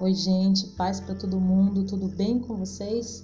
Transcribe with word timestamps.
Oi, 0.00 0.14
gente, 0.14 0.66
paz 0.78 0.98
para 0.98 1.14
todo 1.14 1.38
mundo, 1.38 1.84
tudo 1.84 2.08
bem 2.08 2.38
com 2.38 2.56
vocês? 2.56 3.22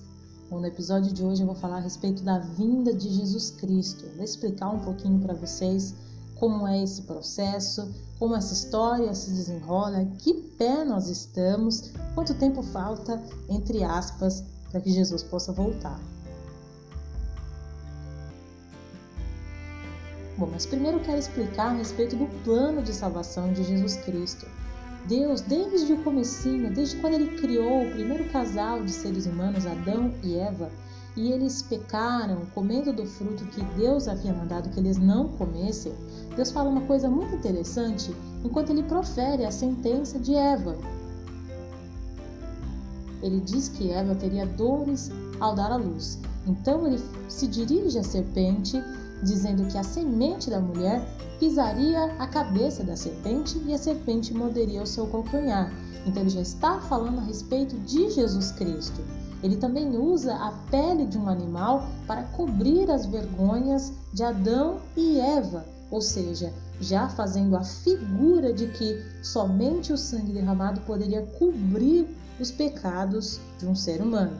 Bom, 0.51 0.61
no 0.61 0.67
episódio 0.67 1.11
de 1.11 1.25
hoje 1.25 1.41
eu 1.41 1.47
vou 1.47 1.54
falar 1.54 1.79
a 1.79 1.81
respeito 1.81 2.22
da 2.22 2.38
vinda 2.38 2.93
de 2.93 3.09
Jesus 3.09 3.51
Cristo. 3.53 4.04
Vou 4.15 4.22
explicar 4.22 4.69
um 4.69 4.81
pouquinho 4.81 5.19
para 5.19 5.33
vocês 5.33 5.95
como 6.35 6.69
é 6.69 6.83
esse 6.83 7.01
processo, 7.04 7.90
como 8.19 8.37
essa 8.37 8.53
história 8.53 9.15
se 9.15 9.31
desenrola, 9.31 10.04
que 10.19 10.35
pé 10.35 10.85
nós 10.85 11.08
estamos, 11.08 11.93
quanto 12.15 12.35
tempo 12.35 12.62
falta, 12.62 13.22
entre 13.49 13.83
aspas, 13.83 14.45
para 14.71 14.79
que 14.79 14.93
Jesus 14.93 15.22
possa 15.22 15.54
voltar. 15.54 15.99
Bom, 20.37 20.51
mas 20.52 20.66
primeiro 20.66 20.98
eu 20.98 21.02
quero 21.02 21.19
explicar 21.19 21.69
a 21.69 21.79
respeito 21.79 22.16
do 22.16 22.27
plano 22.45 22.83
de 22.83 22.93
salvação 22.93 23.51
de 23.55 23.65
Jesus 23.65 23.97
Cristo. 23.97 24.47
Deus, 25.09 25.41
desde 25.41 25.92
o 25.92 26.02
comecinho, 26.02 26.73
desde 26.73 26.96
quando 26.96 27.15
ele 27.15 27.38
criou 27.38 27.84
o 27.84 27.91
primeiro 27.92 28.24
casal 28.30 28.83
de 28.83 28.91
seres 28.91 29.27
humanos, 29.27 29.66
Adão 29.66 30.12
e 30.23 30.37
Eva, 30.37 30.70
e 31.16 31.32
eles 31.32 31.62
pecaram 31.62 32.42
comendo 32.55 32.92
do 32.92 33.06
fruto 33.06 33.45
que 33.46 33.62
Deus 33.79 34.06
havia 34.06 34.32
mandado 34.32 34.69
que 34.70 34.79
eles 34.79 34.98
não 34.98 35.29
comessem, 35.29 35.92
Deus 36.34 36.51
fala 36.51 36.69
uma 36.69 36.82
coisa 36.82 37.09
muito 37.09 37.34
interessante 37.37 38.15
enquanto 38.45 38.70
ele 38.70 38.82
profere 38.82 39.45
a 39.45 39.51
sentença 39.51 40.19
de 40.19 40.34
Eva. 40.34 40.77
Ele 43.23 43.41
diz 43.41 43.68
que 43.68 43.91
Eva 43.91 44.15
teria 44.15 44.45
dores 44.45 45.10
ao 45.41 45.54
dar 45.54 45.73
à 45.73 45.77
luz. 45.77 46.18
Então 46.46 46.87
ele 46.87 47.01
se 47.29 47.46
dirige 47.46 47.98
à 47.98 48.02
serpente, 48.02 48.77
dizendo 49.23 49.66
que 49.66 49.79
a 49.79 49.83
semente 49.83 50.51
da 50.51 50.61
mulher 50.61 51.02
pisaria 51.38 52.05
a 52.19 52.27
cabeça 52.27 52.83
da 52.83 52.97
serpente 52.97 53.61
e 53.66 53.73
a 53.73 53.79
serpente 53.79 54.32
morderia 54.32 54.82
o 54.82 54.87
seu 54.87 55.07
calcanhar. 55.07 55.73
Então 56.07 56.23
ele 56.23 56.30
já 56.30 56.41
está 56.41 56.80
falando 56.80 57.18
a 57.18 57.23
respeito 57.23 57.76
de 57.80 58.10
Jesus 58.10 58.52
Cristo. 58.52 59.01
Ele 59.43 59.57
também 59.57 59.96
usa 59.96 60.35
a 60.35 60.52
pele 60.71 61.07
de 61.07 61.18
um 61.18 61.29
animal 61.29 61.87
para 62.07 62.23
cobrir 62.23 62.91
as 62.91 63.07
vergonhas 63.07 63.93
de 64.12 64.22
Adão 64.22 64.78
e 64.96 65.20
Eva, 65.20 65.64
ou 65.91 66.00
seja, 66.00 66.52
já 66.80 67.08
fazendo 67.08 67.56
a 67.56 67.62
figura 67.62 68.52
de 68.52 68.69
que 68.69 69.02
somente 69.22 69.92
o 69.92 69.98
sangue 69.98 70.32
derramado 70.32 70.80
poderia 70.82 71.22
cobrir 71.38 72.08
os 72.41 72.50
pecados 72.50 73.41
de 73.58 73.66
um 73.66 73.74
ser 73.74 74.00
humano. 74.00 74.36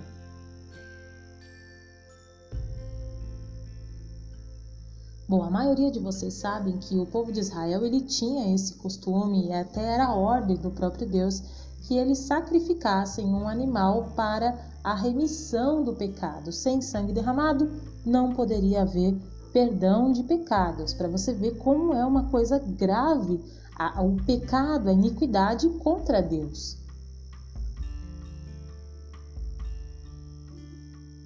Bom, 5.29 5.43
a 5.43 5.51
maioria 5.51 5.91
de 5.91 5.99
vocês 5.99 6.35
sabem 6.35 6.79
que 6.79 6.97
o 6.97 7.05
povo 7.05 7.33
de 7.33 7.41
Israel 7.41 7.85
ele 7.85 8.01
tinha 8.01 8.55
esse 8.55 8.75
costume 8.75 9.49
e 9.49 9.53
até 9.53 9.83
era 9.83 10.15
ordem 10.15 10.57
do 10.57 10.71
próprio 10.71 11.05
Deus 11.05 11.43
que 11.83 11.97
eles 11.97 12.19
sacrificassem 12.19 13.27
um 13.27 13.49
animal 13.49 14.13
para 14.15 14.57
a 14.85 14.95
remissão 14.95 15.83
do 15.83 15.95
pecado. 15.95 16.53
Sem 16.53 16.81
sangue 16.81 17.13
derramado 17.13 17.69
não 18.05 18.35
poderia 18.35 18.83
haver 18.83 19.21
perdão 19.53 20.13
de 20.13 20.23
pecados. 20.23 20.95
Para 20.95 21.09
você 21.09 21.33
ver 21.33 21.57
como 21.59 21.93
é 21.93 22.05
uma 22.07 22.31
coisa 22.31 22.61
grave 22.61 23.41
o 23.99 24.25
pecado, 24.25 24.89
a 24.89 24.93
iniquidade 24.93 25.69
contra 25.81 26.23
Deus. 26.23 26.77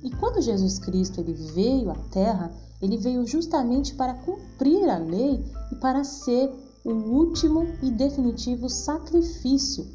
E 0.02 0.10
quando 0.10 0.40
Jesus 0.40 0.78
Cristo 0.78 1.20
ele 1.20 1.34
veio 1.34 1.90
à 1.90 1.94
Terra, 2.10 2.50
ele 2.80 2.96
veio 2.96 3.26
justamente 3.26 3.94
para 3.94 4.14
cumprir 4.14 4.88
a 4.88 4.98
lei 4.98 5.44
e 5.70 5.76
para 5.76 6.02
ser 6.04 6.50
o 6.84 6.90
último 6.90 7.66
e 7.82 7.90
definitivo 7.90 8.68
sacrifício 8.68 9.86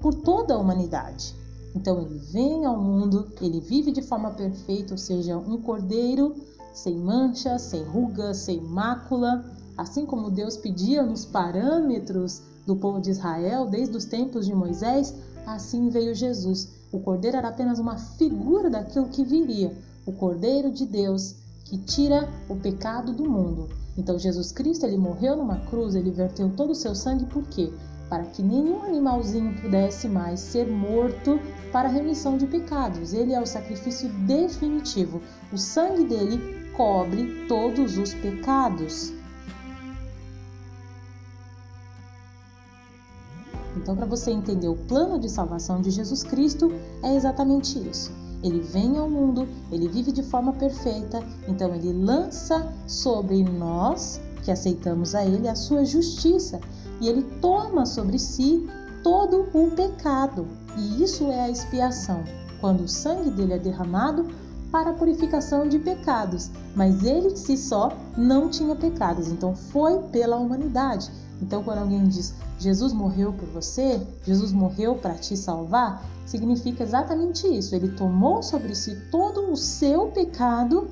por 0.00 0.14
toda 0.14 0.54
a 0.54 0.58
humanidade. 0.58 1.34
Então 1.74 2.00
ele 2.00 2.18
vem 2.18 2.64
ao 2.64 2.80
mundo, 2.80 3.30
ele 3.40 3.60
vive 3.60 3.92
de 3.92 4.00
forma 4.00 4.30
perfeita, 4.30 4.94
ou 4.94 4.98
seja, 4.98 5.36
um 5.36 5.60
cordeiro 5.60 6.34
sem 6.72 6.96
mancha, 6.96 7.58
sem 7.58 7.82
ruga, 7.82 8.32
sem 8.32 8.60
mácula, 8.60 9.44
assim 9.76 10.06
como 10.06 10.30
Deus 10.30 10.56
pedia 10.56 11.02
nos 11.02 11.24
parâmetros 11.24 12.42
do 12.66 12.76
povo 12.76 13.00
de 13.00 13.10
Israel 13.10 13.66
desde 13.66 13.96
os 13.96 14.04
tempos 14.04 14.46
de 14.46 14.54
Moisés, 14.54 15.14
assim 15.46 15.88
veio 15.90 16.14
Jesus. 16.14 16.68
O 16.90 17.00
cordeiro 17.00 17.36
era 17.36 17.48
apenas 17.48 17.78
uma 17.78 17.96
figura 17.96 18.70
daquilo 18.70 19.08
que 19.08 19.24
viria, 19.24 19.76
o 20.06 20.12
cordeiro 20.12 20.70
de 20.70 20.86
Deus 20.86 21.36
que 21.68 21.76
tira 21.76 22.28
o 22.48 22.56
pecado 22.56 23.12
do 23.12 23.28
mundo. 23.28 23.68
Então 23.96 24.18
Jesus 24.18 24.50
Cristo 24.52 24.86
ele 24.86 24.96
morreu 24.96 25.36
numa 25.36 25.58
cruz, 25.66 25.94
ele 25.94 26.10
verteu 26.10 26.50
todo 26.56 26.70
o 26.70 26.74
seu 26.74 26.94
sangue 26.94 27.26
por 27.26 27.42
quê? 27.44 27.70
Para 28.08 28.24
que 28.24 28.42
nenhum 28.42 28.82
animalzinho 28.84 29.60
pudesse 29.60 30.08
mais 30.08 30.40
ser 30.40 30.66
morto 30.66 31.38
para 31.70 31.88
a 31.88 31.92
remissão 31.92 32.38
de 32.38 32.46
pecados. 32.46 33.12
Ele 33.12 33.34
é 33.34 33.40
o 33.40 33.46
sacrifício 33.46 34.08
definitivo. 34.26 35.20
O 35.52 35.58
sangue 35.58 36.04
dele 36.04 36.70
cobre 36.74 37.46
todos 37.46 37.98
os 37.98 38.14
pecados. 38.14 39.12
Então, 43.76 43.94
para 43.94 44.06
você 44.06 44.30
entender 44.30 44.68
o 44.68 44.76
plano 44.76 45.20
de 45.20 45.28
salvação 45.28 45.82
de 45.82 45.90
Jesus 45.90 46.24
Cristo, 46.24 46.72
é 47.02 47.14
exatamente 47.14 47.78
isso. 47.78 48.17
Ele 48.42 48.60
vem 48.60 48.96
ao 48.96 49.10
mundo, 49.10 49.48
ele 49.70 49.88
vive 49.88 50.12
de 50.12 50.22
forma 50.22 50.52
perfeita, 50.52 51.22
então 51.48 51.74
ele 51.74 51.92
lança 51.92 52.72
sobre 52.86 53.42
nós, 53.42 54.20
que 54.44 54.50
aceitamos 54.50 55.14
a 55.14 55.24
ele, 55.24 55.48
a 55.48 55.54
sua 55.54 55.84
justiça 55.84 56.60
e 57.00 57.08
ele 57.08 57.22
toma 57.40 57.86
sobre 57.86 58.18
si 58.18 58.68
todo 59.02 59.46
o 59.52 59.70
pecado. 59.70 60.46
E 60.76 61.02
isso 61.02 61.24
é 61.24 61.40
a 61.40 61.50
expiação, 61.50 62.22
quando 62.60 62.82
o 62.82 62.88
sangue 62.88 63.30
dele 63.30 63.54
é 63.54 63.58
derramado 63.58 64.26
para 64.70 64.90
a 64.90 64.94
purificação 64.94 65.66
de 65.66 65.78
pecados, 65.78 66.50
mas 66.76 67.02
ele 67.02 67.28
em 67.28 67.36
si 67.36 67.56
só 67.56 67.90
não 68.16 68.48
tinha 68.48 68.76
pecados, 68.76 69.28
então 69.28 69.54
foi 69.54 69.98
pela 70.12 70.36
humanidade. 70.36 71.10
Então, 71.40 71.62
quando 71.62 71.78
alguém 71.78 72.06
diz 72.08 72.34
Jesus 72.58 72.92
morreu 72.92 73.32
por 73.32 73.48
você, 73.48 74.04
Jesus 74.24 74.50
morreu 74.52 74.96
para 74.96 75.14
te 75.14 75.36
salvar, 75.36 76.04
significa 76.26 76.82
exatamente 76.82 77.46
isso. 77.46 77.74
Ele 77.74 77.90
tomou 77.92 78.42
sobre 78.42 78.74
si 78.74 78.96
todo 79.10 79.52
o 79.52 79.56
seu 79.56 80.08
pecado 80.08 80.88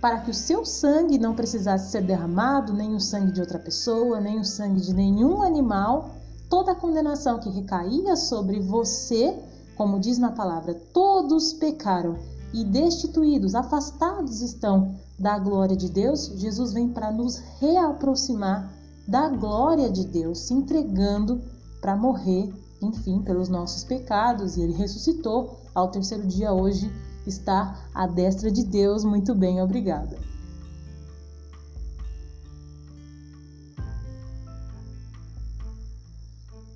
para 0.00 0.20
que 0.20 0.30
o 0.30 0.34
seu 0.34 0.64
sangue 0.64 1.18
não 1.18 1.34
precisasse 1.34 1.90
ser 1.90 2.02
derramado, 2.02 2.72
nem 2.72 2.94
o 2.94 3.00
sangue 3.00 3.32
de 3.32 3.40
outra 3.40 3.58
pessoa, 3.58 4.20
nem 4.20 4.38
o 4.38 4.44
sangue 4.44 4.80
de 4.80 4.94
nenhum 4.94 5.42
animal. 5.42 6.10
Toda 6.48 6.72
a 6.72 6.74
condenação 6.74 7.38
que 7.38 7.48
recaía 7.48 8.16
sobre 8.16 8.60
você, 8.60 9.38
como 9.76 9.98
diz 9.98 10.18
na 10.18 10.32
palavra, 10.32 10.74
todos 10.92 11.54
pecaram 11.54 12.18
e 12.52 12.64
destituídos, 12.64 13.54
afastados 13.54 14.40
estão 14.40 14.94
da 15.18 15.38
glória 15.38 15.76
de 15.76 15.88
Deus. 15.88 16.32
Jesus 16.36 16.72
vem 16.72 16.88
para 16.88 17.10
nos 17.10 17.38
reaproximar 17.58 18.70
da 19.06 19.28
glória 19.28 19.90
de 19.90 20.06
Deus, 20.06 20.40
se 20.40 20.54
entregando 20.54 21.42
para 21.80 21.96
morrer, 21.96 22.52
enfim, 22.80 23.20
pelos 23.22 23.48
nossos 23.48 23.84
pecados, 23.84 24.56
e 24.56 24.62
ele 24.62 24.72
ressuscitou 24.72 25.58
ao 25.74 25.90
terceiro 25.90 26.26
dia 26.26 26.52
hoje, 26.52 26.90
está 27.26 27.88
à 27.94 28.06
destra 28.06 28.50
de 28.50 28.64
Deus. 28.64 29.04
Muito 29.04 29.34
bem, 29.34 29.60
obrigada. 29.62 30.16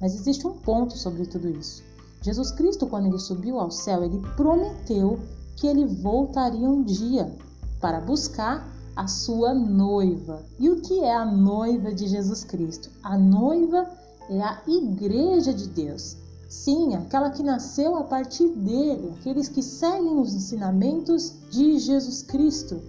Mas 0.01 0.15
existe 0.15 0.47
um 0.47 0.53
ponto 0.53 0.97
sobre 0.97 1.27
tudo 1.27 1.49
isso. 1.49 1.83
Jesus 2.23 2.51
Cristo, 2.53 2.87
quando 2.87 3.07
ele 3.07 3.19
subiu 3.19 3.59
ao 3.59 3.71
céu, 3.71 4.05
ele 4.05 4.21
prometeu 4.37 5.19
que 5.57 5.67
ele 5.67 5.87
voltaria 5.87 6.69
um 6.69 6.83
dia 6.85 7.33
para 7.81 8.01
buscar 8.01 8.69
a 8.99 9.07
sua 9.07 9.55
noiva. 9.55 10.45
E 10.59 10.69
o 10.69 10.81
que 10.81 10.99
é 11.05 11.15
a 11.15 11.25
noiva 11.25 11.95
de 11.95 12.09
Jesus 12.09 12.43
Cristo? 12.43 12.91
A 13.05 13.17
noiva 13.17 13.89
é 14.29 14.43
a 14.43 14.61
igreja 14.67 15.55
de 15.55 15.69
Deus. 15.69 16.17
Sim, 16.49 16.97
aquela 16.97 17.31
que 17.31 17.45
nasceu 17.45 17.95
a 17.95 18.03
partir 18.03 18.49
dele, 18.49 19.15
aqueles 19.21 19.47
que 19.47 19.63
seguem 19.63 20.19
os 20.19 20.35
ensinamentos 20.35 21.33
de 21.49 21.79
Jesus 21.79 22.25
Cristo. 22.25 22.81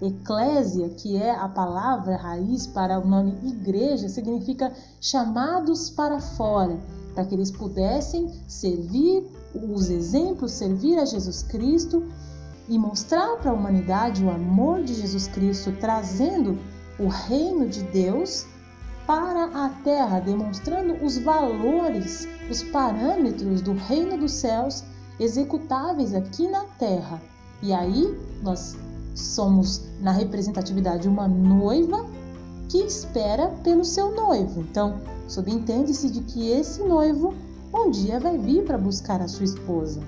Eclésia, 0.00 0.88
que 0.90 1.16
é 1.16 1.34
a 1.34 1.48
palavra 1.48 2.16
raiz 2.16 2.68
para 2.68 3.00
o 3.00 3.08
nome 3.08 3.36
igreja, 3.42 4.08
significa 4.08 4.72
chamados 5.00 5.90
para 5.90 6.20
fora, 6.20 6.78
para 7.12 7.24
que 7.24 7.34
eles 7.34 7.50
pudessem 7.50 8.30
servir 8.46 9.26
os 9.52 9.90
exemplos, 9.90 10.52
servir 10.52 10.96
a 10.96 11.04
Jesus 11.04 11.42
Cristo 11.42 12.04
e 12.68 12.78
mostrar 12.78 13.36
para 13.36 13.50
a 13.50 13.54
humanidade 13.54 14.24
o 14.24 14.30
amor 14.30 14.82
de 14.82 14.94
Jesus 14.94 15.28
Cristo, 15.28 15.72
trazendo 15.80 16.58
o 16.98 17.08
reino 17.08 17.68
de 17.68 17.82
Deus 17.84 18.46
para 19.06 19.44
a 19.44 19.68
terra, 19.84 20.18
demonstrando 20.18 20.94
os 21.04 21.16
valores, 21.18 22.26
os 22.50 22.62
parâmetros 22.64 23.60
do 23.60 23.72
reino 23.72 24.18
dos 24.18 24.32
céus 24.32 24.82
executáveis 25.20 26.14
aqui 26.14 26.48
na 26.48 26.64
terra. 26.78 27.22
E 27.62 27.72
aí 27.72 28.18
nós 28.42 28.76
somos 29.14 29.82
na 30.00 30.10
representatividade 30.10 31.08
uma 31.08 31.28
noiva 31.28 32.04
que 32.68 32.78
espera 32.78 33.48
pelo 33.62 33.84
seu 33.84 34.14
noivo. 34.14 34.60
Então, 34.60 35.00
subentende-se 35.28 36.10
de 36.10 36.20
que 36.22 36.50
esse 36.50 36.82
noivo 36.82 37.32
um 37.72 37.90
dia 37.90 38.18
vai 38.18 38.36
vir 38.36 38.64
para 38.64 38.76
buscar 38.76 39.20
a 39.20 39.28
sua 39.28 39.44
esposa. 39.44 40.00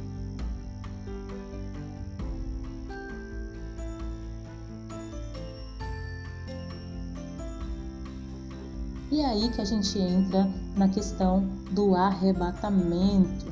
E 9.19 9.21
é 9.21 9.27
aí 9.27 9.49
que 9.49 9.61
a 9.61 9.65
gente 9.65 9.99
entra 9.99 10.49
na 10.77 10.89
questão 10.89 11.45
do 11.73 11.97
arrebatamento. 11.97 13.47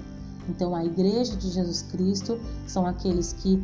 Então, 0.49 0.77
a 0.77 0.85
Igreja 0.85 1.35
de 1.35 1.51
Jesus 1.51 1.83
Cristo 1.83 2.39
são 2.69 2.87
aqueles 2.87 3.33
que 3.33 3.61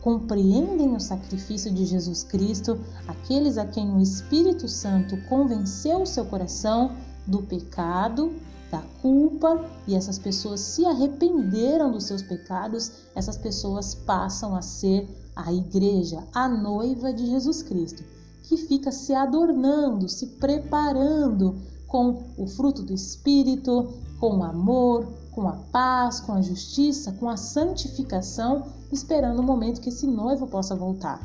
compreendem 0.00 0.96
o 0.96 0.98
sacrifício 0.98 1.70
de 1.70 1.84
Jesus 1.84 2.22
Cristo, 2.22 2.80
aqueles 3.06 3.58
a 3.58 3.66
quem 3.66 3.94
o 3.94 4.00
Espírito 4.00 4.66
Santo 4.68 5.18
convenceu 5.28 6.00
o 6.00 6.06
seu 6.06 6.24
coração 6.24 6.92
do 7.26 7.42
pecado, 7.42 8.32
da 8.70 8.80
culpa, 9.02 9.66
e 9.86 9.94
essas 9.94 10.18
pessoas 10.18 10.60
se 10.60 10.86
arrependeram 10.86 11.92
dos 11.92 12.04
seus 12.04 12.22
pecados, 12.22 12.90
essas 13.14 13.36
pessoas 13.36 13.94
passam 13.94 14.56
a 14.56 14.62
ser 14.62 15.06
a 15.36 15.52
igreja, 15.52 16.24
a 16.32 16.48
noiva 16.48 17.12
de 17.12 17.26
Jesus 17.26 17.62
Cristo, 17.62 18.02
que 18.48 18.56
fica 18.56 18.90
se 18.90 19.14
adornando, 19.14 20.08
se 20.08 20.26
preparando 20.26 21.56
com 21.86 22.22
o 22.38 22.46
fruto 22.46 22.82
do 22.82 22.94
Espírito, 22.94 23.92
com 24.18 24.38
o 24.38 24.42
amor, 24.42 25.06
com 25.32 25.46
a 25.46 25.52
paz, 25.52 26.20
com 26.20 26.32
a 26.32 26.40
justiça, 26.40 27.12
com 27.12 27.28
a 27.28 27.36
santificação, 27.36 28.64
esperando 28.90 29.40
o 29.40 29.42
momento 29.42 29.82
que 29.82 29.90
esse 29.90 30.06
noivo 30.06 30.46
possa 30.46 30.74
voltar. 30.74 31.20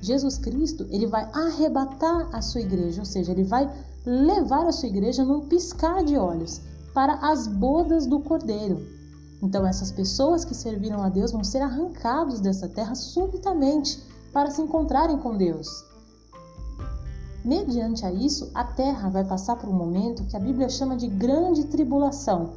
Jesus 0.00 0.36
Cristo, 0.36 0.86
ele 0.90 1.06
vai 1.06 1.30
arrebatar 1.32 2.28
a 2.32 2.42
sua 2.42 2.60
igreja, 2.60 3.00
ou 3.00 3.06
seja, 3.06 3.30
ele 3.30 3.44
vai 3.44 3.72
levar 4.04 4.66
a 4.66 4.72
sua 4.72 4.88
igreja 4.88 5.24
num 5.24 5.46
piscar 5.46 6.02
de 6.04 6.16
olhos 6.16 6.60
para 6.92 7.14
as 7.14 7.46
bodas 7.46 8.06
do 8.06 8.18
Cordeiro. 8.18 8.84
Então 9.40 9.64
essas 9.64 9.92
pessoas 9.92 10.44
que 10.44 10.54
serviram 10.54 11.00
a 11.00 11.08
Deus 11.08 11.30
vão 11.30 11.44
ser 11.44 11.62
arrancados 11.62 12.40
dessa 12.40 12.68
terra 12.68 12.96
subitamente 12.96 14.02
para 14.32 14.50
se 14.50 14.60
encontrarem 14.60 15.18
com 15.18 15.36
Deus. 15.36 15.91
Mediante 17.44 18.06
a 18.06 18.12
isso, 18.12 18.50
a 18.54 18.62
terra 18.62 19.08
vai 19.08 19.24
passar 19.24 19.56
por 19.56 19.68
um 19.68 19.72
momento 19.72 20.24
que 20.24 20.36
a 20.36 20.40
Bíblia 20.40 20.68
chama 20.68 20.96
de 20.96 21.08
grande 21.08 21.64
tribulação, 21.64 22.50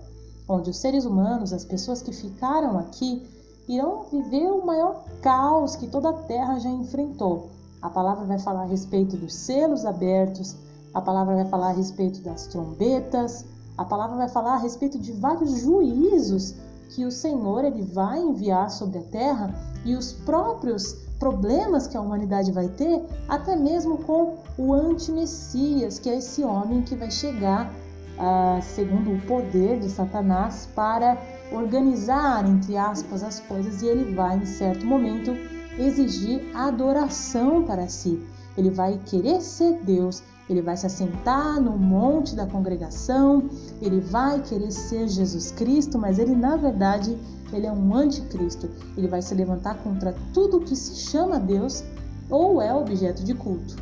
onde 0.48 0.70
os 0.70 0.78
seres 0.78 1.06
humanos, 1.06 1.52
as 1.52 1.66
pessoas 1.66 2.04
que 2.04 2.14
ficaram 2.14 2.78
aqui, 2.78 3.26
irão 3.68 4.04
viver 4.12 4.48
o 4.48 4.64
maior 4.64 5.04
caos 5.22 5.76
que 5.76 5.88
toda 5.88 6.10
a 6.10 6.14
terra 6.14 6.60
já 6.60 6.70
enfrentou. 6.70 7.50
A 7.82 7.90
palavra 7.90 8.26
vai 8.26 8.38
falar 8.38 8.62
a 8.62 8.68
respeito 8.68 9.18
dos 9.18 9.34
selos 9.34 9.86
abertos, 9.86 10.56
a 10.94 11.02
palavra 11.02 11.36
vai 11.36 11.46
falar 11.46 11.70
a 11.70 11.74
respeito 11.74 12.22
das 12.22 12.46
trombetas, 12.46 13.44
a 13.76 13.84
palavra 13.84 14.18
vai 14.18 14.30
falar 14.30 14.54
a 14.54 14.60
respeito 14.60 15.00
de 15.00 15.12
vários 15.14 15.62
juízos 15.62 16.54
que 16.90 17.06
o 17.06 17.12
Senhor 17.12 17.66
ele 17.66 17.82
vai 17.82 18.22
enviar 18.22 18.70
sobre 18.70 19.00
a 19.00 19.04
terra 19.04 19.54
e 19.84 19.96
os 19.96 20.14
próprios 20.14 21.05
problemas 21.20 21.88
que 21.88 21.98
a 21.98 22.02
humanidade 22.02 22.52
vai 22.52 22.68
ter, 22.68 23.04
até 23.28 23.56
mesmo 23.56 23.98
com 24.00 24.38
o 24.58 24.74
anti-messias, 24.74 26.00
que 26.00 26.10
é 26.10 26.18
esse 26.18 26.44
homem 26.44 26.82
que 26.82 26.96
vai 26.96 27.12
chegar 27.12 27.72
ah, 28.18 28.60
segundo 28.62 29.14
o 29.14 29.22
poder 29.22 29.80
de 29.80 29.90
Satanás, 29.90 30.68
para 30.76 31.18
organizar, 31.52 32.48
entre 32.48 32.78
aspas, 32.78 33.24
as 33.24 33.40
coisas 33.42 33.82
e 33.82 33.88
ele 33.88 34.16
vai, 34.16 34.38
em 34.38 34.46
certo 34.46 34.86
momento, 34.86 35.32
exigir 35.78 36.42
adoração 36.56 37.64
para 37.64 37.88
si. 37.88 38.26
Ele 38.57 38.69
vai 38.69 39.00
querer 39.06 39.42
ser 39.42 39.81
Deus, 39.84 40.24
ele 40.50 40.62
vai 40.62 40.78
se 40.78 40.86
assentar 40.86 41.60
no 41.60 41.78
monte 41.78 42.36
da 42.36 42.46
congregação, 42.46 43.50
ele 43.81 44.00
vai 44.00 44.42
querer 44.42 44.72
ser 44.72 45.07
Jesus 45.07 45.52
Cristo, 45.52 45.98
mas 45.98 46.19
ele 46.19 46.36
na 46.36 46.56
verdade 46.56 47.18
ele 47.52 47.68
é 47.68 47.72
um 47.72 47.96
anticristo. 47.96 48.69
Ele 48.98 49.07
vai 49.07 49.22
se 49.22 49.34
levantar 49.34 49.75
contra 49.84 50.13
tudo 50.34 50.60
que 50.60 50.75
se 50.75 50.96
chama 50.96 51.40
Deus 51.40 51.84
ou 52.30 52.62
é 52.62 52.74
objeto 52.74 53.24
de 53.24 53.34
culto. 53.34 53.75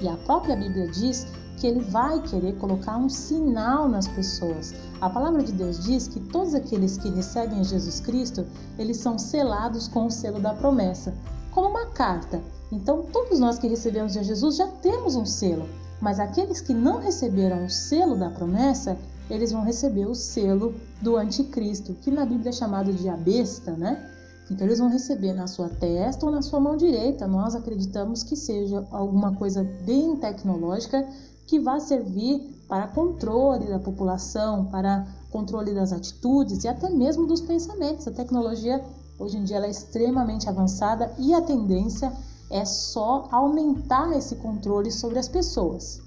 E 0.00 0.08
a 0.08 0.16
própria 0.16 0.56
Bíblia 0.56 0.88
diz 0.88 1.26
que 1.60 1.66
ele 1.66 1.80
vai 1.80 2.22
querer 2.22 2.56
colocar 2.56 2.96
um 2.96 3.08
sinal 3.08 3.86
nas 3.86 4.08
pessoas. 4.08 4.74
A 4.98 5.10
palavra 5.10 5.42
de 5.42 5.52
Deus 5.52 5.84
diz 5.84 6.08
que 6.08 6.18
todos 6.18 6.54
aqueles 6.54 6.96
que 6.96 7.10
recebem 7.10 7.62
Jesus 7.62 8.00
Cristo, 8.00 8.46
eles 8.78 8.96
são 8.96 9.18
selados 9.18 9.86
com 9.86 10.06
o 10.06 10.10
selo 10.10 10.40
da 10.40 10.54
promessa, 10.54 11.14
como 11.50 11.68
uma 11.68 11.86
carta. 11.86 12.40
Então, 12.72 13.02
todos 13.12 13.38
nós 13.38 13.58
que 13.58 13.68
recebemos 13.68 14.14
de 14.14 14.24
Jesus 14.24 14.56
já 14.56 14.66
temos 14.66 15.16
um 15.16 15.26
selo, 15.26 15.68
mas 16.00 16.18
aqueles 16.18 16.62
que 16.62 16.72
não 16.72 16.98
receberam 16.98 17.66
o 17.66 17.70
selo 17.70 18.18
da 18.18 18.30
promessa, 18.30 18.96
eles 19.28 19.52
vão 19.52 19.62
receber 19.62 20.06
o 20.06 20.14
selo 20.14 20.74
do 21.02 21.18
anticristo, 21.18 21.92
que 21.94 22.10
na 22.10 22.24
Bíblia 22.24 22.48
é 22.48 22.52
chamado 22.52 22.90
de 22.90 23.06
a 23.06 23.16
besta, 23.16 23.72
né? 23.72 24.10
Então 24.50 24.66
eles 24.66 24.80
vão 24.80 24.88
receber 24.88 25.32
na 25.32 25.46
sua 25.46 25.68
testa 25.68 26.26
ou 26.26 26.32
na 26.32 26.42
sua 26.42 26.58
mão 26.58 26.76
direita. 26.76 27.28
Nós 27.28 27.54
acreditamos 27.54 28.24
que 28.24 28.34
seja 28.34 28.84
alguma 28.90 29.32
coisa 29.36 29.62
bem 29.84 30.16
tecnológica 30.16 31.06
que 31.50 31.58
vá 31.58 31.80
servir 31.80 32.64
para 32.68 32.86
controle 32.86 33.66
da 33.66 33.80
população, 33.80 34.66
para 34.66 35.04
controle 35.32 35.74
das 35.74 35.92
atitudes 35.92 36.62
e 36.62 36.68
até 36.68 36.88
mesmo 36.88 37.26
dos 37.26 37.40
pensamentos. 37.40 38.06
A 38.06 38.12
tecnologia 38.12 38.84
hoje 39.18 39.36
em 39.36 39.42
dia 39.42 39.58
é 39.58 39.68
extremamente 39.68 40.48
avançada 40.48 41.12
e 41.18 41.34
a 41.34 41.42
tendência 41.42 42.12
é 42.48 42.64
só 42.64 43.28
aumentar 43.32 44.16
esse 44.16 44.36
controle 44.36 44.92
sobre 44.92 45.18
as 45.18 45.26
pessoas. 45.26 46.00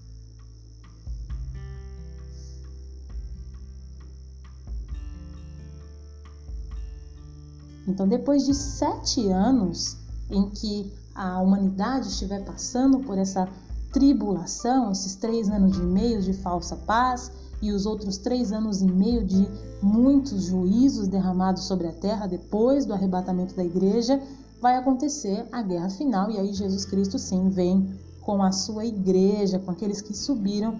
Então, 7.85 8.07
depois 8.07 8.45
de 8.45 8.53
sete 8.53 9.27
anos 9.27 9.97
em 10.29 10.49
que 10.49 10.89
a 11.13 11.41
humanidade 11.41 12.07
estiver 12.07 12.45
passando 12.45 12.99
por 12.99 13.17
essa 13.17 13.45
tribulação, 13.93 14.91
esses 14.91 15.15
três 15.15 15.49
anos 15.49 15.77
e 15.77 15.81
meio 15.81 16.21
de 16.21 16.33
falsa 16.33 16.75
paz 16.75 17.31
e 17.61 17.71
os 17.71 17.85
outros 17.85 18.17
três 18.17 18.51
anos 18.51 18.81
e 18.81 18.85
meio 18.85 19.23
de 19.23 19.47
muitos 19.81 20.43
juízos 20.43 21.07
derramados 21.07 21.63
sobre 21.63 21.87
a 21.87 21.93
terra 21.93 22.27
depois 22.27 22.85
do 22.85 22.93
arrebatamento 22.93 23.55
da 23.55 23.63
igreja, 23.63 24.21
vai 24.59 24.75
acontecer 24.75 25.45
a 25.51 25.61
guerra 25.61 25.89
final 25.89 26.29
e 26.31 26.38
aí 26.38 26.53
Jesus 26.53 26.83
Cristo 26.83 27.19
sim 27.19 27.50
vem 27.50 27.93
com 28.21 28.41
a 28.41 28.51
sua 28.51 28.85
igreja, 28.85 29.59
com 29.59 29.71
aqueles 29.71 30.01
que 30.01 30.15
subiram 30.15 30.77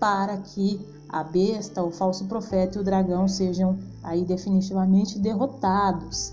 para 0.00 0.36
que 0.38 0.80
a 1.08 1.22
besta, 1.22 1.82
o 1.82 1.90
falso 1.90 2.24
profeta 2.24 2.78
e 2.78 2.80
o 2.80 2.84
dragão 2.84 3.28
sejam 3.28 3.78
aí 4.02 4.24
definitivamente 4.24 5.18
derrotados. 5.18 6.32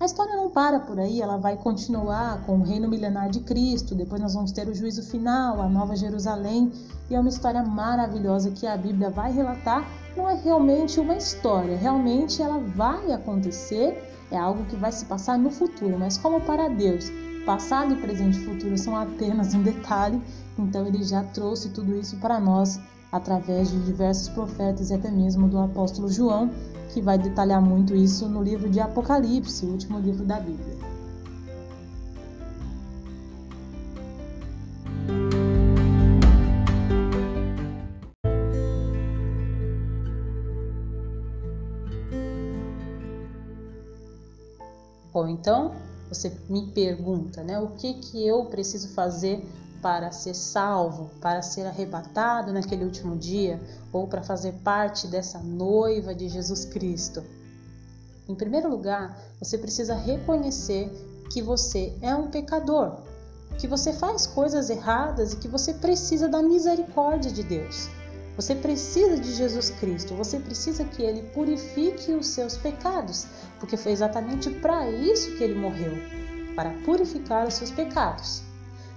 A 0.00 0.04
história 0.04 0.36
não 0.36 0.48
para 0.48 0.78
por 0.78 1.00
aí, 1.00 1.20
ela 1.20 1.36
vai 1.38 1.56
continuar 1.56 2.46
com 2.46 2.60
o 2.60 2.62
reino 2.62 2.88
milenar 2.88 3.30
de 3.30 3.40
Cristo, 3.40 3.96
depois 3.96 4.22
nós 4.22 4.32
vamos 4.32 4.52
ter 4.52 4.68
o 4.68 4.74
juízo 4.74 5.02
final, 5.02 5.60
a 5.60 5.68
Nova 5.68 5.96
Jerusalém, 5.96 6.70
e 7.10 7.16
é 7.16 7.20
uma 7.20 7.28
história 7.28 7.64
maravilhosa 7.64 8.52
que 8.52 8.64
a 8.64 8.76
Bíblia 8.76 9.10
vai 9.10 9.32
relatar. 9.32 9.84
Não 10.16 10.30
é 10.30 10.34
realmente 10.34 11.00
uma 11.00 11.16
história, 11.16 11.76
realmente 11.76 12.40
ela 12.40 12.60
vai 12.60 13.10
acontecer, 13.10 14.00
é 14.30 14.38
algo 14.38 14.64
que 14.66 14.76
vai 14.76 14.92
se 14.92 15.04
passar 15.04 15.36
no 15.36 15.50
futuro, 15.50 15.98
mas 15.98 16.16
como 16.16 16.40
para 16.42 16.68
Deus, 16.68 17.10
passado, 17.44 17.96
presente 17.96 18.38
e 18.38 18.44
futuro 18.44 18.78
são 18.78 18.96
apenas 18.96 19.52
um 19.52 19.64
detalhe, 19.64 20.22
então 20.56 20.86
ele 20.86 21.02
já 21.02 21.24
trouxe 21.24 21.70
tudo 21.70 21.96
isso 21.96 22.16
para 22.18 22.38
nós 22.38 22.78
através 23.10 23.70
de 23.70 23.78
diversos 23.84 24.28
profetas 24.28 24.90
e 24.90 24.94
até 24.94 25.10
mesmo 25.10 25.48
do 25.48 25.58
apóstolo 25.58 26.08
João, 26.08 26.50
que 26.92 27.00
vai 27.00 27.18
detalhar 27.18 27.60
muito 27.60 27.94
isso 27.94 28.28
no 28.28 28.42
livro 28.42 28.68
de 28.68 28.80
Apocalipse, 28.80 29.64
o 29.66 29.70
último 29.70 29.98
livro 29.98 30.24
da 30.24 30.38
Bíblia. 30.40 30.76
Bom, 45.12 45.26
então 45.26 45.72
você 46.08 46.32
me 46.48 46.66
pergunta, 46.68 47.42
né, 47.42 47.58
o 47.58 47.68
que 47.68 47.94
que 47.94 48.26
eu 48.26 48.46
preciso 48.46 48.88
fazer 48.88 49.46
para 49.80 50.10
ser 50.10 50.34
salvo, 50.34 51.10
para 51.20 51.42
ser 51.42 51.66
arrebatado 51.66 52.52
naquele 52.52 52.84
último 52.84 53.16
dia 53.16 53.60
ou 53.92 54.08
para 54.08 54.22
fazer 54.22 54.52
parte 54.64 55.06
dessa 55.06 55.38
noiva 55.38 56.14
de 56.14 56.28
Jesus 56.28 56.64
Cristo? 56.64 57.22
Em 58.28 58.34
primeiro 58.34 58.68
lugar, 58.68 59.18
você 59.38 59.56
precisa 59.56 59.94
reconhecer 59.94 60.90
que 61.30 61.40
você 61.40 61.96
é 62.02 62.14
um 62.14 62.28
pecador, 62.28 62.98
que 63.58 63.66
você 63.66 63.92
faz 63.92 64.26
coisas 64.26 64.68
erradas 64.70 65.32
e 65.32 65.36
que 65.36 65.48
você 65.48 65.72
precisa 65.74 66.28
da 66.28 66.42
misericórdia 66.42 67.30
de 67.30 67.42
Deus. 67.42 67.88
Você 68.36 68.54
precisa 68.54 69.18
de 69.18 69.34
Jesus 69.34 69.70
Cristo, 69.70 70.14
você 70.14 70.38
precisa 70.38 70.84
que 70.84 71.02
ele 71.02 71.22
purifique 71.30 72.12
os 72.12 72.28
seus 72.28 72.56
pecados, 72.56 73.26
porque 73.58 73.76
foi 73.76 73.92
exatamente 73.92 74.50
para 74.50 74.90
isso 74.90 75.36
que 75.36 75.44
ele 75.44 75.54
morreu 75.54 75.92
para 76.54 76.70
purificar 76.84 77.46
os 77.46 77.54
seus 77.54 77.70
pecados. 77.70 78.42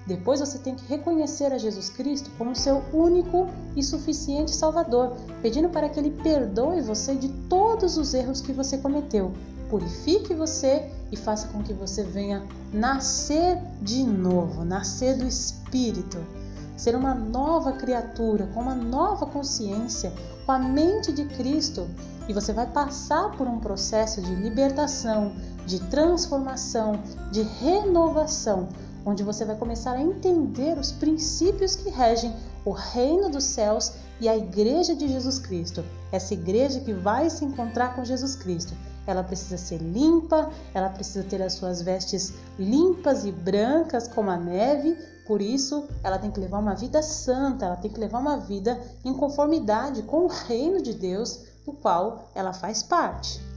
Depois 0.05 0.39
você 0.39 0.57
tem 0.57 0.75
que 0.75 0.85
reconhecer 0.87 1.53
a 1.53 1.57
Jesus 1.57 1.89
Cristo 1.89 2.31
como 2.37 2.55
seu 2.55 2.83
único 2.91 3.47
e 3.75 3.83
suficiente 3.83 4.51
Salvador, 4.51 5.15
pedindo 5.41 5.69
para 5.69 5.87
que 5.87 5.99
Ele 5.99 6.09
perdoe 6.23 6.81
você 6.81 7.13
de 7.13 7.29
todos 7.47 7.97
os 7.97 8.13
erros 8.13 8.41
que 8.41 8.51
você 8.51 8.79
cometeu, 8.79 9.31
purifique 9.69 10.33
você 10.33 10.91
e 11.11 11.15
faça 11.15 11.47
com 11.49 11.61
que 11.61 11.71
você 11.71 12.03
venha 12.03 12.43
nascer 12.73 13.59
de 13.81 14.03
novo, 14.03 14.65
nascer 14.65 15.15
do 15.15 15.27
Espírito, 15.27 16.17
ser 16.81 16.95
uma 16.95 17.13
nova 17.13 17.73
criatura, 17.73 18.47
com 18.47 18.61
uma 18.61 18.73
nova 18.73 19.27
consciência, 19.27 20.11
com 20.47 20.51
a 20.51 20.57
mente 20.57 21.13
de 21.13 21.25
Cristo. 21.25 21.87
E 22.27 22.33
você 22.33 22.51
vai 22.51 22.65
passar 22.65 23.37
por 23.37 23.47
um 23.47 23.59
processo 23.59 24.19
de 24.19 24.33
libertação, 24.33 25.31
de 25.63 25.79
transformação, 25.79 26.99
de 27.31 27.43
renovação, 27.43 28.67
onde 29.05 29.21
você 29.21 29.45
vai 29.45 29.55
começar 29.55 29.91
a 29.91 30.01
entender 30.01 30.75
os 30.75 30.91
princípios 30.91 31.75
que 31.75 31.91
regem 31.91 32.33
o 32.65 32.71
reino 32.71 33.29
dos 33.29 33.43
céus 33.43 33.93
e 34.19 34.27
a 34.27 34.35
igreja 34.35 34.95
de 34.95 35.07
Jesus 35.07 35.37
Cristo. 35.37 35.83
Essa 36.11 36.33
igreja 36.33 36.79
que 36.79 36.93
vai 36.93 37.29
se 37.29 37.45
encontrar 37.45 37.95
com 37.95 38.03
Jesus 38.03 38.35
Cristo. 38.35 38.73
Ela 39.05 39.23
precisa 39.23 39.57
ser 39.57 39.77
limpa, 39.77 40.49
ela 40.73 40.89
precisa 40.89 41.23
ter 41.23 41.43
as 41.43 41.53
suas 41.53 41.83
vestes 41.83 42.33
limpas 42.57 43.23
e 43.23 43.31
brancas 43.31 44.07
como 44.07 44.31
a 44.31 44.37
neve, 44.37 44.97
por 45.25 45.41
isso 45.41 45.87
ela 46.03 46.17
tem 46.17 46.31
que 46.31 46.39
levar 46.39 46.59
uma 46.59 46.75
vida 46.75 47.01
santa, 47.01 47.65
ela 47.65 47.75
tem 47.75 47.91
que 47.91 47.99
levar 47.99 48.19
uma 48.19 48.37
vida 48.37 48.79
em 49.03 49.13
conformidade 49.13 50.03
com 50.03 50.25
o 50.25 50.27
reino 50.27 50.81
de 50.81 50.93
Deus, 50.93 51.45
do 51.65 51.73
qual 51.73 52.29
ela 52.33 52.53
faz 52.53 52.81
parte. 52.83 53.51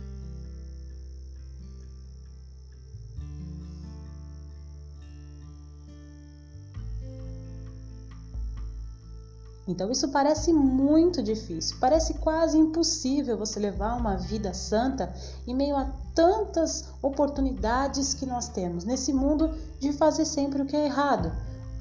Então 9.67 9.91
isso 9.91 10.09
parece 10.09 10.53
muito 10.53 11.23
difícil, 11.23 11.79
parece 11.81 12.15
quase 12.15 12.59
impossível 12.59 13.39
você 13.39 13.59
levar 13.59 13.97
uma 13.97 14.17
vida 14.17 14.53
santa 14.53 15.13
em 15.47 15.55
meio 15.55 15.75
a 15.75 15.91
tantas 16.15 16.91
oportunidades 17.03 18.13
que 18.13 18.27
nós 18.27 18.49
temos 18.49 18.85
nesse 18.85 19.13
mundo 19.13 19.55
de 19.81 19.93
fazer 19.93 20.27
sempre 20.27 20.61
o 20.61 20.67
que 20.67 20.77
é 20.77 20.85
errado. 20.85 21.33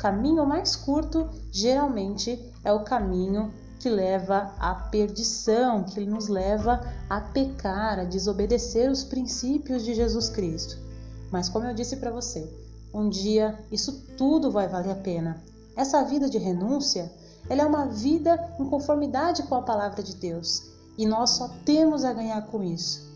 Caminho 0.03 0.45
mais 0.45 0.75
curto 0.75 1.29
geralmente 1.49 2.37
é 2.61 2.73
o 2.73 2.83
caminho 2.83 3.53
que 3.79 3.89
leva 3.89 4.53
à 4.59 4.75
perdição, 4.75 5.85
que 5.85 6.05
nos 6.05 6.27
leva 6.27 6.81
a 7.09 7.21
pecar, 7.21 7.99
a 7.99 8.03
desobedecer 8.03 8.91
os 8.91 9.05
princípios 9.05 9.81
de 9.81 9.93
Jesus 9.93 10.27
Cristo. 10.27 10.77
Mas 11.31 11.47
como 11.47 11.67
eu 11.67 11.73
disse 11.73 11.95
para 11.95 12.11
você, 12.11 12.53
um 12.93 13.07
dia 13.07 13.57
isso 13.71 14.03
tudo 14.17 14.51
vai 14.51 14.67
valer 14.67 14.91
a 14.91 14.95
pena. 14.95 15.41
Essa 15.73 16.03
vida 16.03 16.29
de 16.29 16.37
renúncia 16.37 17.09
ela 17.49 17.61
é 17.61 17.65
uma 17.65 17.85
vida 17.85 18.53
em 18.59 18.65
conformidade 18.65 19.43
com 19.43 19.55
a 19.55 19.61
palavra 19.61 20.03
de 20.03 20.17
Deus 20.17 20.63
e 20.97 21.05
nós 21.05 21.29
só 21.29 21.47
temos 21.63 22.03
a 22.03 22.11
ganhar 22.11 22.41
com 22.47 22.61
isso. 22.61 23.09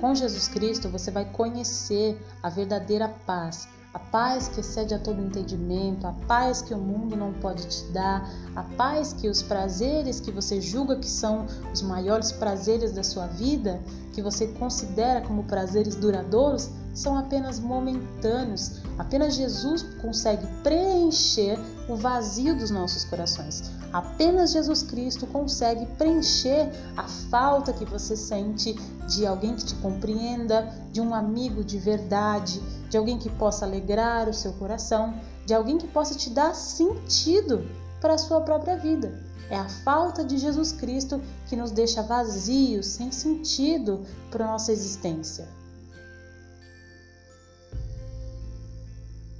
Com 0.00 0.16
Jesus 0.16 0.48
Cristo 0.48 0.88
você 0.88 1.12
vai 1.12 1.30
conhecer 1.30 2.20
a 2.42 2.48
verdadeira 2.48 3.08
paz, 3.24 3.68
a 3.94 3.98
paz 4.00 4.48
que 4.48 4.58
excede 4.58 4.92
a 4.92 4.98
todo 4.98 5.22
entendimento, 5.22 6.04
a 6.04 6.12
paz 6.26 6.60
que 6.60 6.74
o 6.74 6.78
mundo 6.78 7.16
não 7.16 7.32
pode 7.34 7.64
te 7.68 7.84
dar, 7.92 8.28
a 8.56 8.64
paz 8.76 9.12
que 9.12 9.28
os 9.28 9.40
prazeres 9.40 10.18
que 10.18 10.32
você 10.32 10.60
julga 10.60 10.96
que 10.96 11.08
são 11.08 11.46
os 11.72 11.80
maiores 11.80 12.32
prazeres 12.32 12.90
da 12.90 13.04
sua 13.04 13.28
vida, 13.28 13.80
que 14.12 14.20
você 14.20 14.48
considera 14.48 15.20
como 15.20 15.44
prazeres 15.44 15.94
duradouros, 15.94 16.70
são 16.92 17.16
apenas 17.16 17.58
momentâneos. 17.58 18.80
Apenas 18.98 19.34
Jesus 19.34 19.82
consegue 20.00 20.46
preencher 20.62 21.58
o 21.88 21.96
vazio 21.96 22.56
dos 22.56 22.70
nossos 22.70 23.04
corações. 23.04 23.70
Apenas 23.92 24.52
Jesus 24.52 24.82
Cristo 24.82 25.26
consegue 25.26 25.86
preencher 25.98 26.70
a 26.96 27.04
falta 27.04 27.72
que 27.72 27.84
você 27.84 28.16
sente 28.16 28.74
de 29.08 29.26
alguém 29.26 29.54
que 29.54 29.64
te 29.64 29.74
compreenda, 29.76 30.72
de 30.92 31.00
um 31.00 31.12
amigo 31.12 31.62
de 31.62 31.78
verdade, 31.78 32.60
de 32.94 32.98
alguém 32.98 33.18
que 33.18 33.28
possa 33.28 33.64
alegrar 33.64 34.28
o 34.28 34.32
seu 34.32 34.52
coração, 34.52 35.20
de 35.44 35.52
alguém 35.52 35.78
que 35.78 35.88
possa 35.88 36.14
te 36.14 36.30
dar 36.30 36.54
sentido 36.54 37.66
para 38.00 38.14
a 38.14 38.18
sua 38.18 38.40
própria 38.42 38.76
vida. 38.76 39.20
É 39.50 39.56
a 39.56 39.68
falta 39.68 40.24
de 40.24 40.38
Jesus 40.38 40.70
Cristo 40.70 41.20
que 41.48 41.56
nos 41.56 41.72
deixa 41.72 42.02
vazios, 42.02 42.86
sem 42.86 43.10
sentido 43.10 44.06
para 44.30 44.44
a 44.44 44.52
nossa 44.52 44.70
existência. 44.70 45.48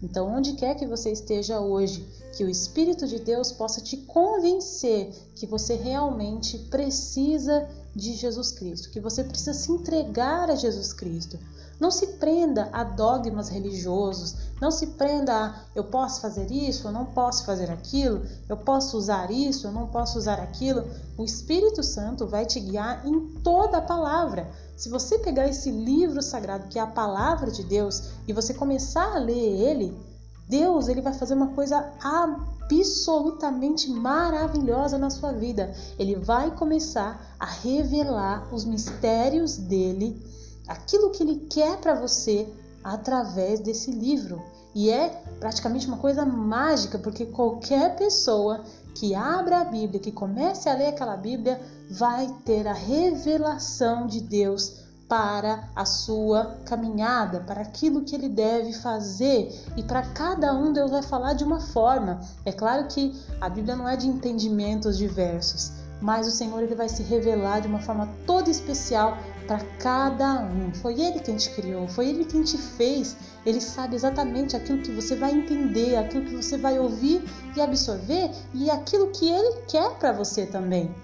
Então, 0.03 0.27
onde 0.35 0.55
quer 0.55 0.75
que 0.75 0.85
você 0.85 1.13
esteja 1.13 1.61
hoje, 1.61 2.05
que 2.37 2.43
o 2.43 2.51
Espírito 2.51 3.07
de 3.07 3.21
Deus 3.21 3.53
possa 3.53 3.81
te 3.81 3.99
convencer 3.99 5.15
que 5.37 5.47
você 5.47 5.77
realmente 5.77 6.59
precisa 6.59 7.69
de 7.95 8.15
Jesus 8.15 8.51
Cristo, 8.51 8.91
que 8.91 8.99
você 8.99 9.23
precisa 9.23 9.55
se 9.55 9.71
entregar 9.71 10.51
a 10.51 10.57
Jesus 10.57 10.93
Cristo. 10.93 11.39
Não 11.81 11.91
se 11.91 12.07
prenda 12.19 12.69
a 12.73 12.85
dogmas 12.85 13.49
religiosos, 13.49 14.37
não 14.61 14.71
se 14.71 14.89
prenda 14.89 15.35
a 15.35 15.55
eu 15.75 15.85
posso 15.85 16.21
fazer 16.21 16.51
isso, 16.51 16.87
eu 16.87 16.93
não 16.93 17.07
posso 17.07 17.45
fazer 17.45 17.71
aquilo, 17.71 18.23
eu 18.49 18.57
posso 18.57 18.97
usar 18.97 19.31
isso, 19.31 19.67
eu 19.67 19.73
não 19.73 19.89
posso 19.89 20.17
usar 20.19 20.39
aquilo. 20.39 20.85
O 21.19 21.25
Espírito 21.25 21.83
Santo 21.83 22.27
vai 22.27 22.47
te 22.47 22.61
guiar 22.61 23.07
em 23.07 23.21
toda 23.43 23.79
a 23.79 23.83
palavra. 23.83 24.51
Se 24.77 24.89
você 24.89 25.19
pegar 25.19 25.49
esse 25.49 25.71
livro 25.71 26.23
sagrado, 26.23 26.69
que 26.69 26.79
é 26.79 26.83
a 26.83 26.87
palavra 26.87 27.51
de 27.51 27.63
Deus, 27.63 28.11
e 28.27 28.33
você 28.33 28.55
começar 28.55 29.17
a 29.17 29.19
ler 29.19 29.35
ele, 29.35 29.97
Deus 30.49 30.89
ele 30.89 31.01
vai 31.01 31.15
fazer 31.15 31.35
uma 31.35 31.49
coisa 31.49 31.93
absolutamente 32.01 33.91
maravilhosa 33.91 34.99
na 34.99 35.11
sua 35.11 35.33
vida. 35.33 35.75
Ele 35.99 36.17
vai 36.17 36.51
começar 36.51 37.35
a 37.39 37.47
revelar 37.47 38.49
os 38.53 38.65
mistérios 38.65 39.57
dele, 39.57 40.23
aquilo 40.67 41.11
que 41.11 41.23
ele 41.23 41.47
quer 41.51 41.79
para 41.79 41.95
você 41.95 42.49
através 42.83 43.61
desse 43.61 43.91
livro. 43.91 44.43
E 44.75 44.91
é 44.91 45.09
praticamente 45.39 45.87
uma 45.87 45.99
coisa 45.99 46.27
mágica, 46.27 46.99
porque 46.99 47.27
qualquer 47.27 47.97
pessoa 47.97 48.65
que 48.95 49.15
abra 49.15 49.61
a 49.61 49.65
Bíblia, 49.65 50.01
que 50.01 50.11
comece 50.11 50.69
a 50.69 50.75
ler 50.75 50.89
aquela 50.89 51.17
Bíblia, 51.17 51.61
vai 51.91 52.33
ter 52.45 52.67
a 52.67 52.73
revelação 52.73 54.07
de 54.07 54.21
Deus 54.21 54.85
para 55.09 55.69
a 55.77 55.85
sua 55.85 56.57
caminhada, 56.65 57.41
para 57.41 57.63
aquilo 57.63 58.03
que 58.03 58.15
ele 58.15 58.29
deve 58.29 58.73
fazer. 58.73 59.53
E 59.77 59.83
para 59.83 60.03
cada 60.03 60.53
um 60.55 60.73
Deus 60.73 60.91
vai 60.91 61.03
falar 61.03 61.35
de 61.35 61.45
uma 61.45 61.61
forma. 61.61 62.21
É 62.45 62.53
claro 62.53 62.87
que 62.89 63.15
a 63.41 63.49
Bíblia 63.49 63.77
não 63.77 63.89
é 63.89 63.97
de 63.97 64.09
entendimentos 64.09 64.97
diversos, 64.97 65.73
mas 66.01 66.27
o 66.27 66.31
Senhor 66.31 66.63
ele 66.63 66.75
vai 66.75 66.89
se 66.89 67.03
revelar 67.03 67.61
de 67.61 67.69
uma 67.69 67.81
forma 67.81 68.09
toda 68.27 68.51
especial 68.51 69.17
para 69.47 69.61
cada 69.79 70.43
um. 70.43 70.73
Foi 70.75 71.01
Ele 71.01 71.21
quem 71.21 71.37
te 71.37 71.51
criou, 71.51 71.87
foi 71.89 72.09
Ele 72.09 72.25
quem 72.25 72.43
te 72.43 72.59
fez. 72.59 73.17
Ele 73.45 73.61
sabe 73.61 73.95
exatamente 73.95 74.57
aquilo 74.57 74.83
que 74.83 74.91
você 74.91 75.17
vai 75.17 75.33
entender, 75.33 75.97
aquilo 75.97 76.25
que 76.25 76.35
você 76.35 76.57
vai 76.57 76.79
ouvir 76.79 77.23
e 77.57 77.61
absorver 77.61 78.31
e 78.53 78.71
aquilo 78.71 79.11
que 79.11 79.29
Ele 79.29 79.63
quer 79.69 79.99
para 79.99 80.13
você 80.13 80.47
também. 80.47 80.95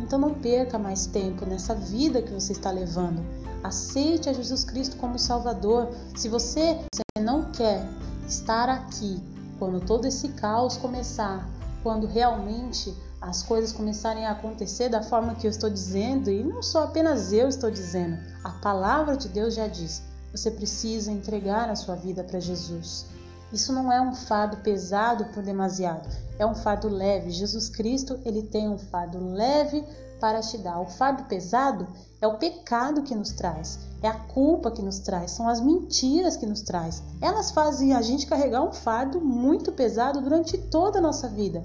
Então 0.00 0.18
não 0.18 0.34
perca 0.34 0.78
mais 0.78 1.06
tempo 1.06 1.46
nessa 1.46 1.74
vida 1.74 2.20
que 2.20 2.32
você 2.32 2.52
está 2.52 2.70
levando. 2.70 3.24
Aceite 3.62 4.28
a 4.28 4.32
Jesus 4.32 4.62
Cristo 4.62 4.96
como 4.96 5.18
Salvador. 5.18 5.88
Se 6.14 6.28
você, 6.28 6.78
você 6.94 7.22
não 7.22 7.50
quer 7.50 7.88
estar 8.28 8.68
aqui 8.68 9.22
quando 9.58 9.80
todo 9.80 10.06
esse 10.06 10.28
caos 10.28 10.76
começar, 10.76 11.48
quando 11.82 12.06
realmente 12.06 12.94
as 13.28 13.42
coisas 13.42 13.72
começarem 13.72 14.26
a 14.26 14.32
acontecer 14.32 14.88
da 14.88 15.02
forma 15.02 15.34
que 15.34 15.46
eu 15.46 15.50
estou 15.50 15.70
dizendo, 15.70 16.30
e 16.30 16.44
não 16.44 16.62
só 16.62 16.84
apenas 16.84 17.32
eu 17.32 17.48
estou 17.48 17.70
dizendo, 17.70 18.18
a 18.42 18.50
palavra 18.50 19.16
de 19.16 19.28
Deus 19.28 19.54
já 19.54 19.66
diz: 19.66 20.02
você 20.30 20.50
precisa 20.50 21.10
entregar 21.10 21.70
a 21.70 21.76
sua 21.76 21.94
vida 21.94 22.22
para 22.22 22.40
Jesus. 22.40 23.06
Isso 23.52 23.72
não 23.72 23.92
é 23.92 24.00
um 24.00 24.14
fardo 24.14 24.58
pesado 24.58 25.26
por 25.26 25.42
demasiado, 25.42 26.08
é 26.38 26.44
um 26.44 26.54
fardo 26.54 26.88
leve. 26.88 27.30
Jesus 27.30 27.68
Cristo, 27.68 28.18
ele 28.24 28.42
tem 28.42 28.68
um 28.68 28.78
fardo 28.78 29.18
leve 29.18 29.84
para 30.20 30.40
te 30.40 30.58
dar. 30.58 30.80
O 30.80 30.86
fardo 30.86 31.24
pesado 31.24 31.86
é 32.20 32.26
o 32.26 32.36
pecado 32.36 33.02
que 33.02 33.14
nos 33.14 33.30
traz, 33.30 33.78
é 34.02 34.08
a 34.08 34.14
culpa 34.14 34.70
que 34.70 34.82
nos 34.82 34.98
traz, 34.98 35.30
são 35.30 35.48
as 35.48 35.60
mentiras 35.60 36.36
que 36.36 36.46
nos 36.46 36.62
traz. 36.62 37.02
Elas 37.20 37.50
fazem 37.52 37.94
a 37.94 38.02
gente 38.02 38.26
carregar 38.26 38.62
um 38.62 38.72
fardo 38.72 39.20
muito 39.20 39.72
pesado 39.72 40.20
durante 40.20 40.58
toda 40.58 40.98
a 40.98 41.02
nossa 41.02 41.28
vida. 41.28 41.64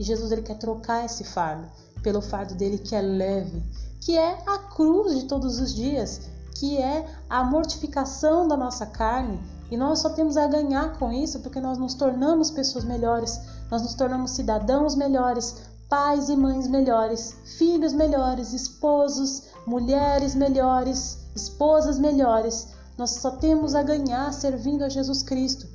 E 0.00 0.02
Jesus 0.02 0.32
ele 0.32 0.40
quer 0.40 0.56
trocar 0.56 1.04
esse 1.04 1.24
fardo 1.24 1.68
pelo 2.02 2.22
fardo 2.22 2.54
dele 2.54 2.78
que 2.78 2.96
é 2.96 3.02
leve, 3.02 3.62
que 4.00 4.16
é 4.16 4.42
a 4.46 4.56
cruz 4.56 5.14
de 5.14 5.26
todos 5.26 5.60
os 5.60 5.74
dias, 5.74 6.22
que 6.58 6.78
é 6.78 7.06
a 7.28 7.44
mortificação 7.44 8.48
da 8.48 8.56
nossa 8.56 8.86
carne, 8.86 9.38
e 9.70 9.76
nós 9.76 9.98
só 9.98 10.08
temos 10.08 10.38
a 10.38 10.46
ganhar 10.46 10.98
com 10.98 11.12
isso 11.12 11.40
porque 11.40 11.60
nós 11.60 11.76
nos 11.76 11.92
tornamos 11.92 12.50
pessoas 12.50 12.82
melhores, 12.82 13.38
nós 13.70 13.82
nos 13.82 13.92
tornamos 13.92 14.30
cidadãos 14.30 14.94
melhores, 14.94 15.56
pais 15.86 16.30
e 16.30 16.36
mães 16.36 16.66
melhores, 16.66 17.36
filhos 17.58 17.92
melhores, 17.92 18.54
esposos, 18.54 19.42
mulheres 19.66 20.34
melhores, 20.34 21.18
esposas 21.36 21.98
melhores. 21.98 22.68
Nós 22.96 23.10
só 23.10 23.32
temos 23.32 23.74
a 23.74 23.82
ganhar 23.82 24.32
servindo 24.32 24.82
a 24.82 24.88
Jesus 24.88 25.22
Cristo. 25.22 25.68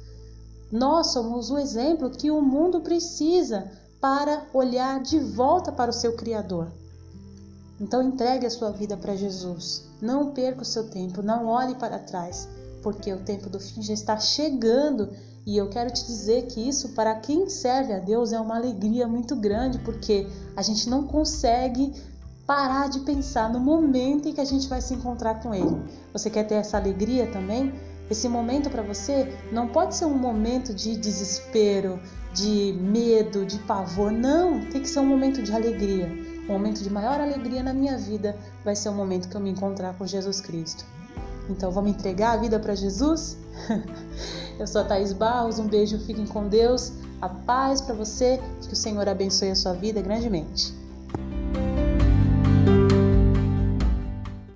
Nós 0.71 1.13
somos 1.13 1.51
o 1.51 1.59
exemplo 1.59 2.09
que 2.09 2.31
o 2.31 2.41
mundo 2.41 2.81
precisa 2.81 3.71
para 3.99 4.45
olhar 4.53 5.01
de 5.01 5.19
volta 5.19 5.71
para 5.71 5.89
o 5.89 5.93
seu 5.93 6.13
Criador. 6.13 6.71
Então 7.79 8.01
entregue 8.01 8.45
a 8.45 8.49
sua 8.49 8.71
vida 8.71 8.95
para 8.95 9.15
Jesus. 9.15 9.85
Não 10.01 10.31
perca 10.31 10.61
o 10.61 10.65
seu 10.65 10.89
tempo, 10.89 11.21
não 11.21 11.47
olhe 11.47 11.75
para 11.75 11.99
trás, 11.99 12.47
porque 12.81 13.11
o 13.11 13.19
tempo 13.19 13.49
do 13.49 13.59
fim 13.59 13.81
já 13.81 13.93
está 13.93 14.17
chegando 14.17 15.09
e 15.45 15.57
eu 15.57 15.69
quero 15.69 15.91
te 15.91 16.05
dizer 16.05 16.47
que 16.47 16.67
isso 16.67 16.89
para 16.89 17.15
quem 17.15 17.49
serve 17.49 17.93
a 17.93 17.99
Deus 17.99 18.33
é 18.33 18.39
uma 18.39 18.55
alegria 18.55 19.07
muito 19.07 19.35
grande, 19.35 19.77
porque 19.79 20.27
a 20.55 20.61
gente 20.61 20.89
não 20.89 21.05
consegue 21.05 21.93
parar 22.47 22.89
de 22.89 22.99
pensar 23.01 23.51
no 23.51 23.59
momento 23.59 24.27
em 24.27 24.33
que 24.33 24.41
a 24.41 24.45
gente 24.45 24.67
vai 24.67 24.81
se 24.81 24.93
encontrar 24.93 25.41
com 25.41 25.53
Ele. 25.53 25.81
Você 26.13 26.29
quer 26.29 26.45
ter 26.45 26.55
essa 26.55 26.77
alegria 26.77 27.31
também? 27.31 27.73
Esse 28.09 28.29
momento 28.29 28.69
para 28.69 28.83
você 28.83 29.33
não 29.51 29.67
pode 29.67 29.95
ser 29.95 30.05
um 30.05 30.17
momento 30.17 30.73
de 30.73 30.95
desespero, 30.95 31.99
de 32.33 32.73
medo, 32.79 33.45
de 33.45 33.57
pavor. 33.59 34.11
Não, 34.11 34.61
tem 34.65 34.81
que 34.81 34.87
ser 34.87 34.99
um 34.99 35.05
momento 35.05 35.41
de 35.41 35.51
alegria. 35.51 36.07
O 36.47 36.51
momento 36.51 36.83
de 36.83 36.89
maior 36.89 37.19
alegria 37.19 37.63
na 37.63 37.73
minha 37.73 37.97
vida 37.97 38.37
vai 38.63 38.75
ser 38.75 38.89
o 38.89 38.93
momento 38.93 39.27
que 39.27 39.35
eu 39.35 39.41
me 39.41 39.49
encontrar 39.49 39.97
com 39.97 40.05
Jesus 40.05 40.39
Cristo. 40.39 40.85
Então 41.49 41.71
vamos 41.71 41.91
entregar 41.91 42.33
a 42.33 42.37
vida 42.37 42.59
para 42.59 42.75
Jesus? 42.75 43.37
eu 44.59 44.67
sou 44.67 44.81
a 44.81 44.83
Thaís 44.83 45.13
Barros, 45.13 45.57
um 45.57 45.67
beijo, 45.67 45.99
fiquem 45.99 46.27
com 46.27 46.47
Deus, 46.47 46.93
a 47.21 47.29
paz 47.29 47.81
para 47.81 47.95
você, 47.95 48.39
que 48.61 48.73
o 48.73 48.75
Senhor 48.75 49.07
abençoe 49.07 49.49
a 49.49 49.55
sua 49.55 49.73
vida 49.73 50.01
grandemente. 50.01 50.84